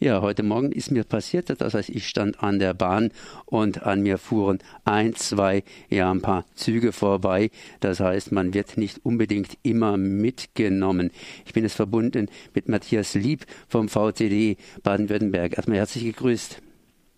[0.00, 3.10] Ja, heute Morgen ist mir passiert, das heißt, ich stand an der Bahn
[3.46, 7.50] und an mir fuhren ein, zwei, ja, ein paar Züge vorbei.
[7.80, 11.10] Das heißt, man wird nicht unbedingt immer mitgenommen.
[11.46, 15.56] Ich bin jetzt verbunden mit Matthias Lieb vom VCD Baden-Württemberg.
[15.56, 16.62] Erstmal herzlich gegrüßt.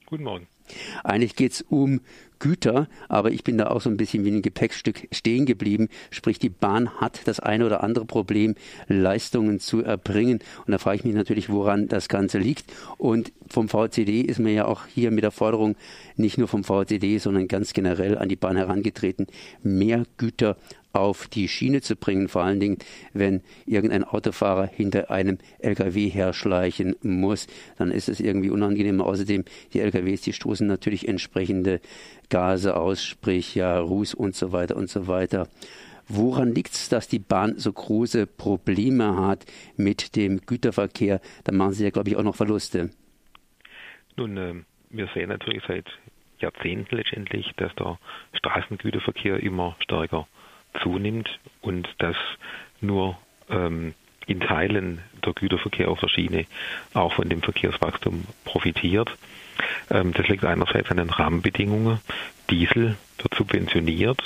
[0.07, 0.47] Guten Morgen.
[1.05, 2.00] Eigentlich geht es um
[2.41, 5.89] Güter, aber ich bin da auch so ein bisschen wie ein Gepäckstück stehen geblieben.
[6.11, 8.55] Sprich, die Bahn hat das eine oder andere Problem,
[8.88, 10.41] Leistungen zu erbringen.
[10.66, 12.64] Und da frage ich mich natürlich, woran das Ganze liegt.
[12.96, 15.77] Und vom VCD ist mir ja auch hier mit der Forderung,
[16.16, 19.27] nicht nur vom VCD, sondern ganz generell an die Bahn herangetreten,
[19.62, 20.56] mehr Güter
[20.93, 22.79] auf die Schiene zu bringen, vor allen Dingen,
[23.12, 27.47] wenn irgendein Autofahrer hinter einem LKW herschleichen muss,
[27.79, 29.01] dann ist es irgendwie unangenehm.
[29.01, 31.81] Außerdem, die LKWs, die stoßen natürlich entsprechende
[32.29, 35.48] Gase aus, sprich ja Ruß und so weiter und so weiter.
[36.09, 41.20] Woran liegt es, dass die Bahn so große Probleme hat mit dem Güterverkehr?
[41.45, 42.91] Da machen sie ja, glaube ich, auch noch Verluste.
[44.17, 44.55] Nun, äh,
[44.91, 45.86] wir sehen natürlich seit
[46.41, 47.98] Jahrzehnten letztendlich, dass der
[48.33, 50.27] Straßengüterverkehr immer stärker
[50.83, 52.17] zunimmt und dass
[52.81, 53.19] nur
[53.49, 53.95] ähm,
[54.27, 56.47] in Teilen der Güterverkehr auf der Schiene
[56.95, 59.11] auch von dem Verkehrswachstum profitiert.
[59.91, 62.01] Ähm, das liegt einerseits an den Rahmenbedingungen.
[62.48, 64.23] Diesel wird subventioniert,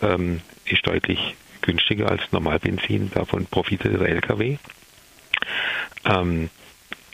[0.00, 4.58] ähm, ist deutlich günstiger als Normalbenzin, davon profitiert der Lkw.
[6.04, 6.50] Ähm,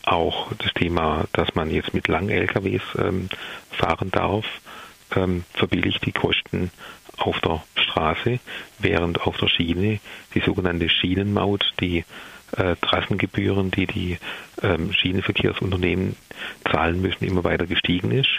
[0.05, 3.29] auch das Thema, dass man jetzt mit langen LKWs ähm,
[3.71, 4.47] fahren darf,
[5.15, 6.71] ähm, verbilligt die Kosten
[7.19, 8.41] auf der Straße,
[8.79, 10.01] während auf der Schiene
[10.35, 12.05] die sogenannte Schienenmaut, die
[12.57, 14.19] äh, Trassengebühren, die die
[14.63, 16.17] ähm, Schienenverkehrsunternehmen
[16.71, 18.31] zahlen müssen, immer weiter gestiegen ist.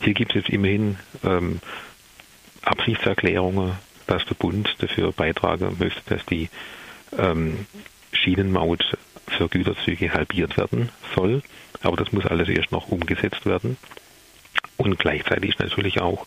[0.00, 1.60] Hier gibt es jetzt immerhin ähm,
[2.62, 3.72] Absichtserklärungen,
[4.06, 6.48] dass der Bund dafür beitragen möchte, dass die
[7.16, 7.66] ähm,
[8.12, 11.42] Schienenmaut für Güterzüge halbiert werden soll.
[11.82, 13.76] Aber das muss alles erst noch umgesetzt werden.
[14.76, 16.26] Und gleichzeitig ist natürlich auch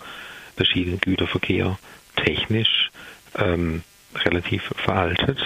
[0.62, 1.80] der Schienengüterverkehr
[2.16, 2.92] technisch
[3.36, 3.82] ähm,
[4.16, 5.40] relativ veraltet.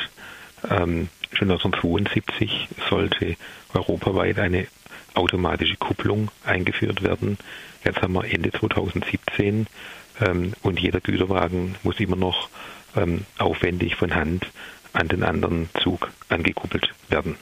[0.70, 3.38] Ähm, schon 1972 sollte
[3.74, 4.68] europaweit eine
[5.14, 7.38] automatische Kupplung eingeführt werden.
[7.86, 9.68] Jetzt haben wir Ende 2017
[10.20, 12.50] ähm, und jeder Güterwagen muss immer noch
[12.98, 14.48] ähm, aufwendig von Hand
[14.92, 17.38] an den anderen Zug angekuppelt werden.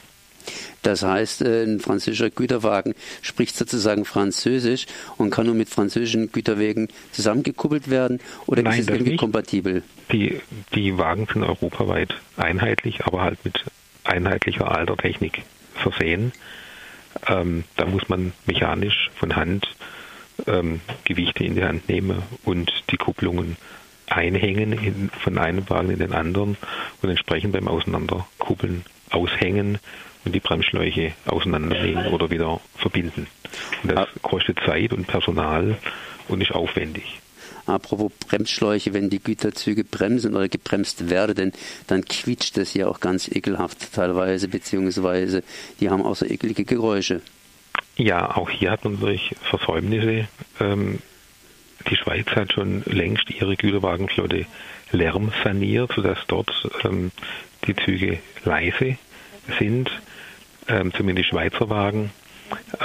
[0.81, 4.85] Das heißt, äh, ein französischer Güterwagen spricht sozusagen Französisch
[5.17, 9.19] und kann nur mit französischen Güterwegen zusammengekuppelt werden oder Nein, ist es irgendwie nicht.
[9.19, 9.83] kompatibel?
[10.11, 10.39] Die,
[10.75, 13.63] die Wagen sind europaweit einheitlich, aber halt mit
[14.03, 15.43] einheitlicher alter Technik
[15.75, 16.33] versehen.
[17.27, 19.67] Ähm, da muss man mechanisch von Hand
[20.47, 23.57] ähm, Gewichte in die Hand nehmen und die Kupplungen
[24.07, 26.57] einhängen in, von einem Wagen in den anderen
[27.01, 29.79] und entsprechend beim Auseinanderkuppeln aushängen
[30.25, 33.27] und die Bremsschläuche auseinandernehmen oder wieder verbinden.
[33.83, 34.19] Und das ah.
[34.21, 35.77] kostet Zeit und Personal
[36.27, 37.19] und ist aufwendig.
[37.65, 41.53] Apropos Bremsschläuche, wenn die Güterzüge bremsen oder gebremst werden,
[41.87, 45.43] dann quietscht es ja auch ganz ekelhaft teilweise, beziehungsweise
[45.79, 47.21] die haben auch so ekelige Geräusche.
[47.95, 50.27] Ja, auch hier hat man natürlich Versäumnisse.
[50.59, 50.99] Ähm,
[51.89, 54.45] die Schweiz hat schon längst ihre Güterwagenflotte
[54.91, 56.51] lärmsaniert, sodass dort
[56.83, 57.11] ähm,
[57.65, 58.97] die Züge leise
[59.59, 59.89] sind
[60.67, 62.11] ähm, zumindest Schweizer Wagen.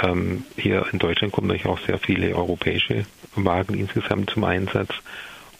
[0.01, 3.05] Ähm, hier in Deutschland kommen natürlich auch sehr viele europäische
[3.35, 4.89] Wagen insgesamt zum Einsatz.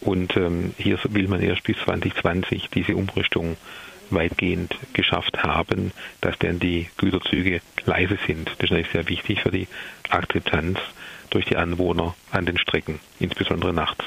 [0.01, 3.57] Und ähm, hier will man erst bis 2020 diese Umrüstung
[4.09, 8.47] weitgehend geschafft haben, dass dann die Güterzüge leise sind.
[8.47, 9.67] Das ist natürlich sehr wichtig für die
[10.09, 10.79] Akzeptanz
[11.29, 14.03] durch die Anwohner an den Strecken, insbesondere nachts.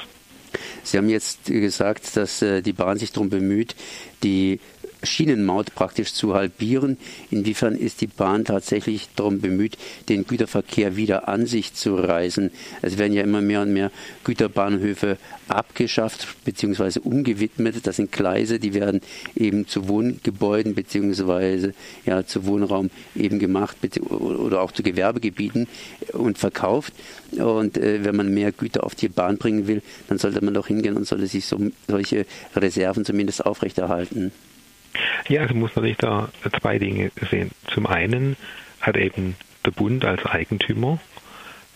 [0.83, 3.75] Sie haben jetzt gesagt, dass äh, die Bahn sich darum bemüht,
[4.23, 4.59] die
[5.03, 6.97] Schienenmaut praktisch zu halbieren.
[7.29, 9.77] Inwiefern ist die Bahn tatsächlich darum bemüht,
[10.09, 12.51] den Güterverkehr wieder an sich zu reißen?
[12.81, 13.91] Es werden ja immer mehr und mehr
[14.23, 16.99] Güterbahnhöfe abgeschafft bzw.
[16.99, 17.85] umgewidmet.
[17.85, 19.01] Das sind Gleise, die werden
[19.35, 21.71] eben zu Wohngebäuden bzw.
[22.05, 23.77] Ja, zu Wohnraum eben gemacht
[24.09, 25.67] oder auch zu Gewerbegebieten
[26.13, 26.93] und verkauft.
[27.31, 30.67] Und äh, wenn man mehr Güter auf die Bahn bringen will, dann sollte man doch
[30.67, 32.25] hingehen und sollte sich so, solche
[32.55, 34.31] Reserven zumindest aufrechterhalten.
[35.27, 36.29] Ja, also muss man sich da
[36.61, 37.51] zwei Dinge sehen.
[37.67, 38.35] Zum einen
[38.81, 39.35] hat eben
[39.65, 40.99] der Bund als Eigentümer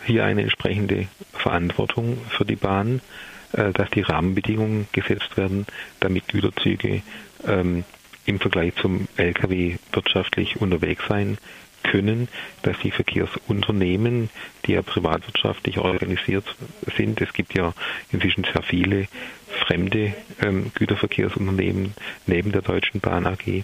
[0.05, 3.01] hier eine entsprechende Verantwortung für die Bahn,
[3.53, 5.65] äh, dass die Rahmenbedingungen gesetzt werden,
[5.99, 7.01] damit Güterzüge
[7.45, 7.83] ähm,
[8.25, 11.37] im Vergleich zum Lkw wirtschaftlich unterwegs sein
[11.87, 12.27] können,
[12.61, 14.29] dass die Verkehrsunternehmen,
[14.65, 16.45] die ja privatwirtschaftlich organisiert
[16.95, 17.73] sind, es gibt ja
[18.11, 19.07] inzwischen sehr viele
[19.65, 21.93] fremde ähm, Güterverkehrsunternehmen
[22.25, 23.63] neben der Deutschen Bahn AG,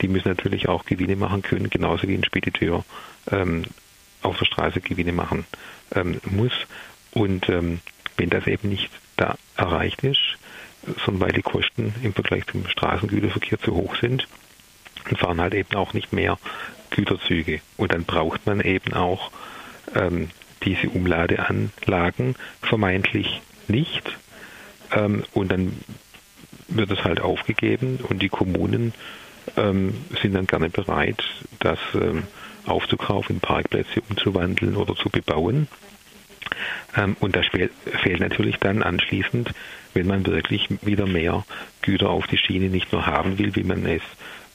[0.00, 2.84] die müssen natürlich auch Gewinne machen können, genauso wie ein Spediteur
[3.30, 3.64] ähm,
[4.22, 5.46] auf der Straße Gewinne machen
[5.94, 6.52] ähm, muss.
[7.12, 7.80] Und ähm,
[8.16, 10.20] wenn das eben nicht da erreicht ist,
[11.04, 14.26] sondern weil die Kosten im Vergleich zum Straßengüterverkehr zu hoch sind,
[15.16, 16.38] fahren halt eben auch nicht mehr
[16.90, 17.60] Güterzüge.
[17.76, 19.30] Und dann braucht man eben auch
[19.94, 20.30] ähm,
[20.62, 24.16] diese Umladeanlagen vermeintlich nicht.
[24.92, 25.72] Ähm, und dann
[26.68, 28.92] wird es halt aufgegeben und die Kommunen
[29.56, 31.22] ähm, sind dann gerne bereit,
[31.58, 32.24] das ähm,
[32.66, 35.68] aufzukaufen, Parkplätze umzuwandeln oder zu bebauen.
[36.96, 39.50] Ähm, und das fehlt natürlich dann anschließend,
[39.94, 41.44] wenn man wirklich wieder mehr
[41.82, 44.02] Güter auf die Schiene nicht nur haben will, wie man es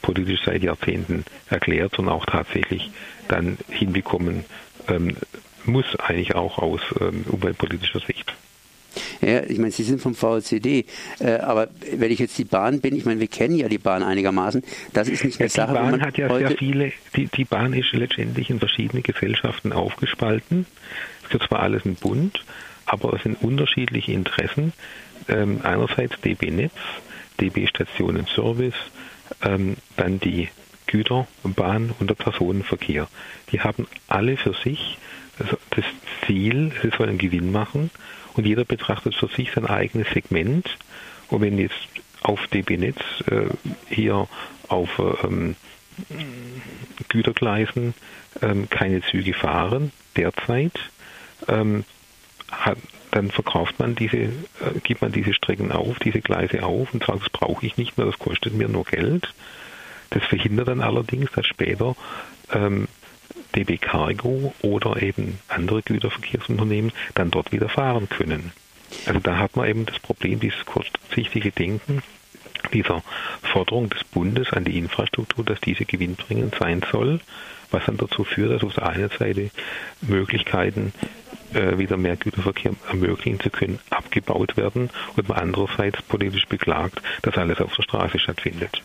[0.05, 2.91] politisch seit Jahrzehnten erklärt, sondern auch tatsächlich
[3.27, 4.45] dann hinbekommen
[4.87, 5.17] ähm,
[5.65, 8.35] muss, eigentlich auch aus ähm, umweltpolitischer Sicht.
[9.19, 10.85] Ja, ich meine, Sie sind vom VCD,
[11.19, 14.03] äh, aber wenn ich jetzt die Bahn bin, ich meine, wir kennen ja die Bahn
[14.03, 14.63] einigermaßen,
[14.93, 17.73] das ist nicht eine ja, Sache, die Bahn hat ja sehr viele, die, die Bahn
[17.73, 20.67] ist letztendlich in verschiedene Gesellschaften aufgespalten.
[21.23, 22.45] Es gibt zwar alles ein Bund,
[22.85, 24.71] aber es sind unterschiedliche Interessen.
[25.27, 26.73] Ähm, einerseits DB Netz,
[27.41, 28.75] DB Stationen Service,
[29.43, 30.49] ähm, dann die
[30.87, 33.07] Güterbahn und der Personenverkehr.
[33.51, 34.97] Die haben alle für sich
[35.71, 35.85] das
[36.25, 37.89] Ziel, sie sollen Gewinn machen
[38.35, 40.77] und jeder betrachtet für sich sein eigenes Segment.
[41.29, 41.75] Und wenn jetzt
[42.21, 42.99] auf DB Netz
[43.29, 43.47] äh,
[43.89, 44.27] hier
[44.67, 44.89] auf
[45.23, 45.55] ähm,
[47.09, 47.93] Gütergleisen
[48.41, 50.79] ähm, keine Züge fahren derzeit,
[51.47, 51.83] ähm,
[52.51, 52.77] hat,
[53.15, 54.31] dann verkauft man diese, äh,
[54.83, 58.05] gibt man diese Strecken auf, diese Gleise auf und sagt, das brauche ich nicht mehr,
[58.05, 59.33] das kostet mir nur Geld.
[60.09, 61.95] Das verhindert dann allerdings, dass später
[62.53, 62.89] ähm,
[63.55, 68.51] DB Cargo oder eben andere Güterverkehrsunternehmen dann dort wieder fahren können.
[69.05, 72.03] Also da hat man eben das Problem, dieses kurzsichtige Denken
[72.73, 73.01] dieser
[73.41, 77.21] Forderung des Bundes an die Infrastruktur, dass diese gewinnbringend sein soll,
[77.71, 79.51] was dann dazu führt, dass auf der einen Seite
[80.01, 80.93] Möglichkeiten
[81.55, 87.37] äh, wieder mehr Güterverkehr ermöglichen zu können, abgebaut werden und man andererseits politisch beklagt, dass
[87.37, 88.81] alles auf der Straße stattfindet.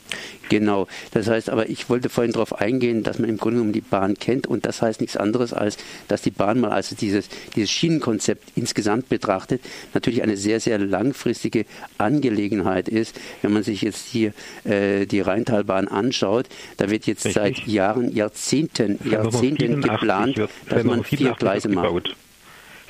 [0.48, 0.88] Genau.
[1.12, 4.14] Das heißt aber, ich wollte vorhin darauf eingehen, dass man im Grunde genommen die Bahn
[4.14, 5.78] kennt und das heißt nichts anderes als,
[6.08, 9.62] dass die Bahn mal also dieses, dieses Schienenkonzept insgesamt betrachtet,
[9.94, 11.66] natürlich eine sehr, sehr langfristige
[11.98, 13.18] Angelegenheit ist.
[13.42, 14.32] Wenn man sich jetzt hier
[14.64, 16.46] äh, die Rheintalbahn anschaut,
[16.76, 17.42] da wird jetzt Richtig.
[17.42, 22.16] seit Jahren, Jahrzehnten, Jahrzehnten geplant, dass man vier Gleise macht.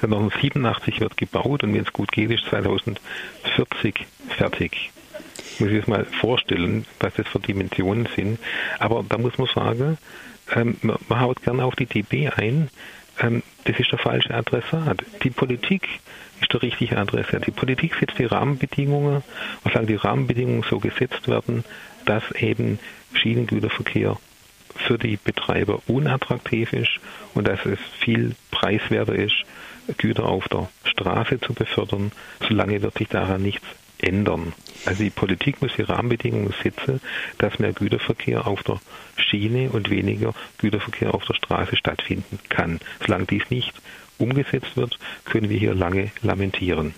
[0.06, 4.91] 1987 wird gebaut und wenn es gut geht, ist 2040 fertig.
[5.58, 8.38] Muss ich jetzt mal vorstellen, was das für Dimensionen sind.
[8.79, 9.99] Aber da muss man sagen,
[10.55, 12.70] ähm, man haut gerne auf die DB ein.
[13.20, 15.05] Ähm, das ist der falsche Adressat.
[15.23, 15.87] Die Politik
[16.41, 17.47] ist der richtige Adressat.
[17.47, 19.23] Die Politik setzt die Rahmenbedingungen,
[19.62, 21.64] was sagen die Rahmenbedingungen so gesetzt werden,
[22.06, 22.79] dass eben
[23.12, 24.17] Schienengüterverkehr
[24.76, 27.00] für die Betreiber unattraktiv ist
[27.35, 29.44] und dass es viel preiswerter ist,
[29.94, 32.12] Güter auf der Straße zu befördern.
[32.40, 33.66] Solange wird sich daran nichts
[33.98, 34.52] ändern.
[34.87, 37.00] Also die Politik muss die Rahmenbedingungen setzen,
[37.38, 38.81] dass mehr Güterverkehr auf der
[39.16, 42.81] Schiene und weniger Güterverkehr auf der Straße stattfinden kann.
[43.00, 43.75] Solange dies nicht
[44.20, 46.94] umgesetzt wird, können wir hier lange lamentieren.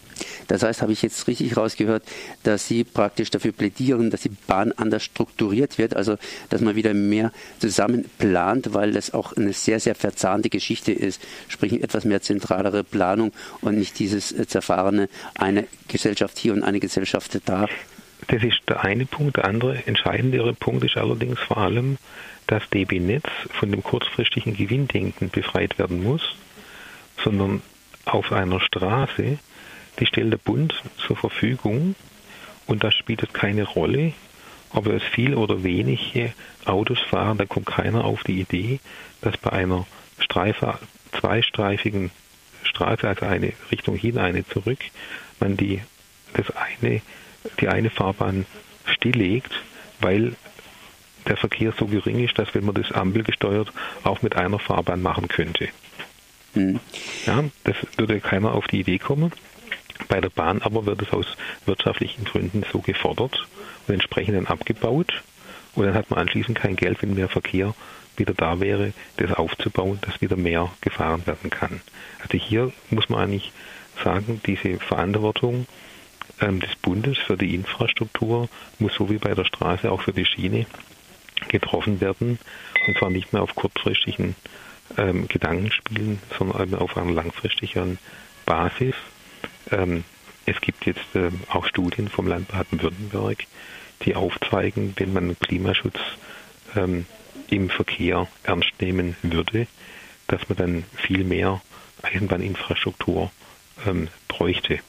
[0.49, 2.03] Das heißt, habe ich jetzt richtig rausgehört,
[2.43, 6.17] dass Sie praktisch dafür plädieren, dass die Bahn anders strukturiert wird, also
[6.51, 11.23] dass man wieder mehr zusammen plant, weil das auch eine sehr, sehr verzahnte Geschichte ist,
[11.49, 16.81] sprich etwas mehr zentralere Planung und nicht dieses äh, zerfahrene eine Gesellschaft hier und eine
[16.81, 17.67] Gesellschaft da.
[18.29, 19.37] Das ist der eine Punkt.
[19.37, 21.99] Der andere entscheidendere Punkt ist allerdings vor allem,
[22.47, 26.23] dass DB Netz von dem kurzfristigen Gewinndenken befreit werden muss,
[27.23, 27.63] sondern
[28.05, 29.39] auf einer Straße
[29.99, 31.95] die stellt der Bund zur Verfügung
[32.67, 34.13] und da spielt es keine Rolle,
[34.71, 36.33] ob es viel oder wenige
[36.65, 38.81] Autos fahren, da kommt keiner auf die Idee,
[39.21, 39.87] dass bei einer
[40.19, 40.79] Streife,
[41.19, 42.11] zweistreifigen
[42.63, 44.79] Straße, also eine Richtung hin, eine zurück,
[45.41, 45.83] man die,
[46.35, 47.03] das eine,
[47.61, 48.47] die eine Fahrbahn
[48.87, 49.53] stilllegt,
[50.01, 50.37] weil
[51.27, 53.73] der Verkehr so gering ist, dass wenn man das Ampel gesteuert
[54.05, 55.69] auch mit einer Fahrbahn machen könnte.
[56.55, 56.81] Mhm.
[57.27, 59.33] Ja, das würde keiner auf die Idee kommen.
[60.09, 61.27] Bei der Bahn aber wird es aus
[61.65, 63.47] wirtschaftlichen Gründen so gefordert
[63.87, 65.23] und entsprechend dann abgebaut.
[65.75, 67.75] Und dann hat man anschließend kein Geld, wenn mehr Verkehr
[68.17, 71.81] wieder da wäre, das aufzubauen, dass wieder mehr gefahren werden kann.
[72.21, 73.53] Also hier muss man eigentlich
[74.05, 75.67] sagen, diese Verantwortung
[76.41, 80.27] ähm, des Bundes für die Infrastruktur muss so wie bei der Straße auch für die
[80.27, 80.67] Schiene
[81.49, 82.39] getroffen werden.
[82.87, 84.35] Und zwar nicht mehr auf kurzfristigen
[84.97, 87.99] ähm, Gedankenspielen, sondern auf einer langfristigen
[88.47, 88.95] Basis.
[89.71, 90.05] Ähm,
[90.47, 93.45] es gibt jetzt äh, auch Studien vom Land Baden-Württemberg,
[94.05, 95.99] die aufzeigen, wenn man Klimaschutz
[96.75, 97.07] ähm,
[97.49, 99.67] im Verkehr ernst nehmen würde,
[100.27, 101.61] dass man dann viel mehr
[102.03, 103.31] Eisenbahninfrastruktur
[103.87, 104.81] ähm, bräuchte.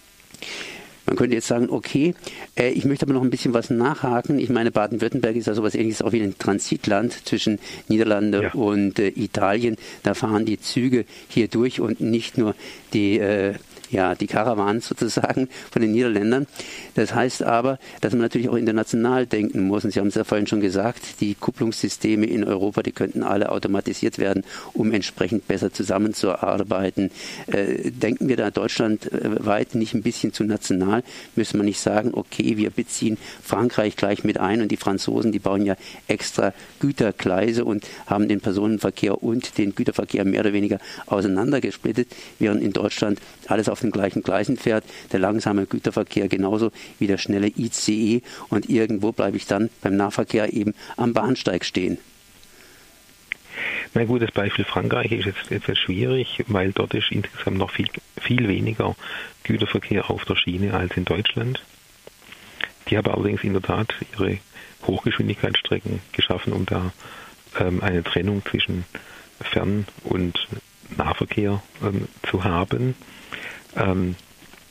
[1.14, 2.16] Man könnte jetzt sagen, okay,
[2.56, 4.40] äh, ich möchte aber noch ein bisschen was nachhaken.
[4.40, 8.54] Ich meine, Baden-Württemberg ist ja sowas ähnliches auch wie ein Transitland zwischen Niederlande ja.
[8.54, 9.78] und äh, Italien.
[10.02, 12.56] Da fahren die Züge hier durch und nicht nur
[12.94, 13.54] die äh,
[13.94, 16.48] ja, die Karawanen sozusagen von den Niederländern.
[16.96, 19.86] Das heißt aber, dass man natürlich auch international denken muss.
[19.86, 23.50] Und Sie haben es ja vorhin schon gesagt, die Kupplungssysteme in Europa, die könnten alle
[23.50, 27.12] automatisiert werden, um entsprechend besser zusammenzuarbeiten.
[27.48, 31.04] Äh, denken wir da deutschlandweit nicht ein bisschen zu national?
[31.36, 35.40] Müssen wir nicht sagen, okay, wir beziehen Frankreich gleich mit ein und die Franzosen, die
[35.40, 35.76] bauen ja
[36.08, 42.08] extra Gütergleise und haben den Personenverkehr und den Güterverkehr mehr oder weniger auseinandergesplittet,
[42.40, 47.18] während in Deutschland alles auf den gleichen Gleisen fährt, der langsame Güterverkehr genauso wie der
[47.18, 51.98] schnelle ICE und irgendwo bleibe ich dann beim Nahverkehr eben am Bahnsteig stehen.
[53.94, 57.88] Na gut, das Beispiel Frankreich ist jetzt etwas schwierig, weil dort ist insgesamt noch viel,
[58.20, 58.96] viel weniger
[59.44, 61.62] Güterverkehr auf der Schiene als in Deutschland.
[62.90, 64.40] Die haben allerdings in der Tat ihre
[64.88, 66.92] Hochgeschwindigkeitsstrecken geschaffen, um da
[67.60, 68.86] ähm, eine Trennung zwischen
[69.40, 70.48] Fern- und
[70.98, 72.96] Nahverkehr ähm, zu haben.
[73.76, 74.16] Ähm,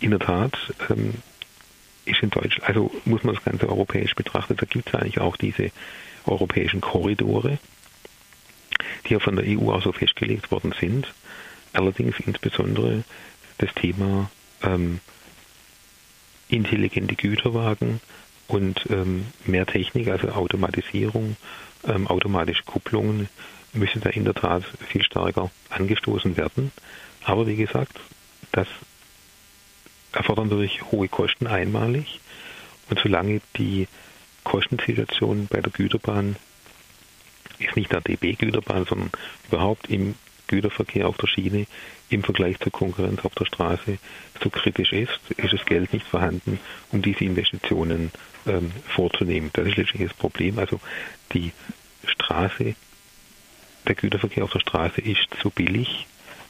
[0.00, 0.56] in der Tat
[0.90, 1.14] ähm,
[2.04, 5.37] ist in Deutschland, also muss man das Ganze europäisch betrachten, da gibt es eigentlich auch
[5.37, 5.71] diese
[6.26, 7.59] europäischen Korridore,
[9.06, 11.12] die ja von der EU auch so festgelegt worden sind.
[11.73, 13.04] Allerdings insbesondere
[13.59, 14.30] das Thema
[14.62, 15.00] ähm,
[16.49, 18.00] intelligente Güterwagen
[18.49, 21.37] und ähm, mehr Technik, also Automatisierung,
[21.85, 23.28] ähm, automatische Kupplungen,
[23.73, 26.73] müssen da in der Tat viel stärker angestoßen werden.
[27.25, 27.99] Aber wie gesagt,
[28.52, 28.68] das
[30.12, 32.21] erfordern natürlich hohe Kosten einmalig.
[32.90, 33.88] Und solange die
[34.45, 36.37] Kostensituation bei der Güterbahn
[37.59, 39.11] ist nicht der DB-Güterbahn, sondern
[39.49, 40.14] überhaupt im
[40.49, 41.66] Güterverkehr auf der Schiene
[42.11, 43.99] im Vergleich zur Konkurrenz auf der Straße
[44.42, 48.11] so kritisch ist, ist das Geld nicht vorhanden, um diese Investitionen
[48.47, 49.50] ähm, vorzunehmen.
[49.54, 50.59] Das ist letztlich das Problem.
[50.59, 50.81] Also
[51.33, 51.52] die
[52.04, 52.75] Straße,
[53.87, 56.07] der Güterverkehr auf der Straße ist so billig,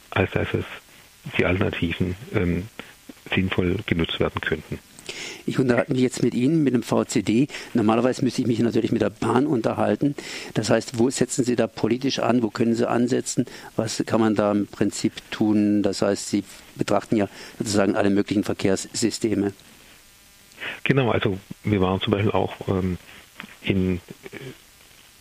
[0.09, 0.65] als dass es
[1.37, 2.67] die Alternativen ähm,
[3.33, 4.79] sinnvoll genutzt werden könnten.
[5.45, 7.47] Ich unterhalte mich jetzt mit Ihnen, mit dem VCD.
[7.73, 10.15] Normalerweise müsste ich mich natürlich mit der Bahn unterhalten.
[10.53, 12.41] Das heißt, wo setzen Sie da politisch an?
[12.41, 13.45] Wo können Sie ansetzen?
[13.75, 15.83] Was kann man da im Prinzip tun?
[15.83, 16.43] Das heißt, Sie
[16.75, 17.27] betrachten ja
[17.57, 19.53] sozusagen alle möglichen Verkehrssysteme.
[20.85, 22.97] Genau, also wir waren zum Beispiel auch ähm,
[23.61, 23.99] in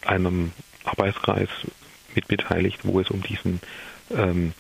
[0.02, 0.52] einem
[0.84, 1.48] Arbeitskreis
[2.14, 3.60] mit beteiligt, wo es um diesen
[4.14, 4.52] ähm,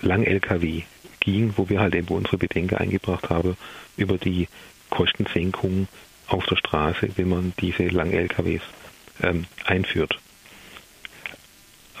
[0.00, 0.82] Lang-LKW
[1.20, 3.56] ging, wo wir halt eben unsere Bedenken eingebracht haben
[3.96, 4.48] über die
[4.88, 5.88] Kostensenkung
[6.26, 8.62] auf der Straße, wenn man diese langen LKWs
[9.22, 10.18] ähm, einführt.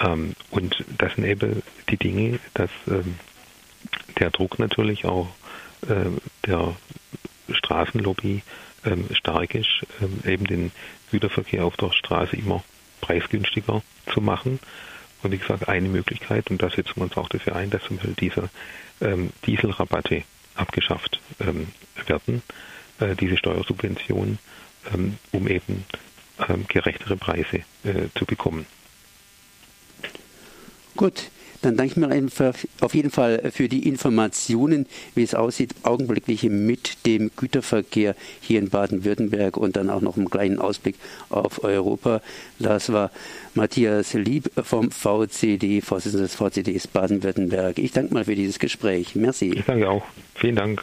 [0.00, 3.16] Ähm, und das sind eben die Dinge, dass ähm,
[4.18, 5.28] der Druck natürlich auch
[5.82, 6.10] äh,
[6.46, 6.76] der
[7.50, 8.42] Straßenlobby
[8.84, 10.72] ähm, stark ist, ähm, eben den
[11.10, 12.62] Güterverkehr auf der Straße immer
[13.00, 14.60] preisgünstiger zu machen.
[15.22, 17.96] Und wie gesagt, eine Möglichkeit, und da setzen wir uns auch dafür ein, dass zum
[17.96, 18.48] Beispiel dieser
[19.00, 20.22] ähm, Dieselrabatte
[20.54, 21.68] abgeschafft ähm,
[22.06, 22.42] werden,
[23.00, 24.38] äh, diese Steuersubvention,
[24.94, 25.84] ähm, um eben
[26.48, 28.66] ähm, gerechtere Preise äh, zu bekommen.
[30.96, 31.30] Gut,
[31.62, 32.28] dann danke ich mir
[32.80, 38.70] auf jeden Fall für die Informationen, wie es aussieht, augenblicklich mit dem Güterverkehr hier in
[38.70, 40.96] Baden-Württemberg und dann auch noch einen kleinen Ausblick
[41.28, 42.22] auf Europa.
[42.58, 43.10] Das war
[43.54, 47.78] Matthias Lieb vom VCD, Vorsitzender des VCDs Baden-Württemberg.
[47.78, 49.14] Ich danke mal für dieses Gespräch.
[49.14, 49.52] Merci.
[49.54, 50.04] Ich danke auch.
[50.34, 50.82] Vielen Dank.